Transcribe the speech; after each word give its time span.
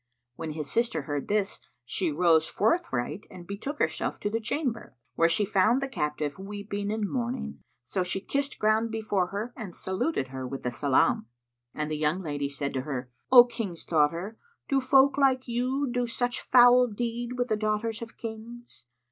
When 0.35 0.53
his 0.53 0.67
sister 0.71 1.03
heard 1.03 1.27
this, 1.27 1.59
she 1.85 2.11
rose 2.11 2.47
forthright 2.47 3.27
and 3.29 3.45
betook 3.45 3.77
herself 3.77 4.19
to 4.21 4.31
the 4.31 4.39
chamber, 4.39 4.95
where 5.13 5.29
she 5.29 5.45
found 5.45 5.79
the 5.79 5.87
captive 5.87 6.39
weeping 6.39 6.91
and 6.91 7.07
mourning. 7.07 7.59
So 7.83 8.01
she 8.01 8.19
kissed 8.19 8.57
ground 8.57 8.89
before 8.89 9.27
her 9.27 9.53
and 9.55 9.75
saluted 9.75 10.29
her 10.29 10.47
with 10.47 10.63
the 10.63 10.71
salam 10.71 11.27
and 11.75 11.91
the 11.91 11.97
young 11.97 12.19
lady 12.19 12.49
said 12.49 12.73
to 12.73 12.81
her, 12.81 13.11
"O 13.31 13.45
King's 13.45 13.85
daughter, 13.85 14.39
do 14.67 14.81
folk 14.81 15.19
like 15.19 15.47
you 15.47 15.87
do 15.91 16.07
such 16.07 16.41
foul 16.41 16.87
deed 16.87 17.33
with 17.37 17.49
the 17.49 17.55
daughters 17.55 18.01
of 18.01 18.17
Kings? 18.17 18.87